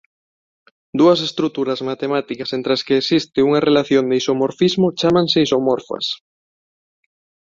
Dúas 0.99 1.19
estruturas 1.27 1.79
matemáticas 1.89 2.49
entre 2.57 2.71
as 2.75 2.81
que 2.87 2.95
existe 3.01 3.45
unha 3.47 3.63
relación 3.67 4.03
de 4.07 4.15
isomorfismo 4.21 4.87
chámanse 4.99 5.37
isomorfas. 5.47 6.05